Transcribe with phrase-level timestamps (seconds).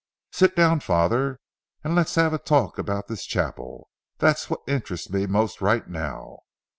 [0.31, 1.39] Sit down, Father,
[1.83, 6.39] and let's have a talk about this chapel—that's what interests me most right now.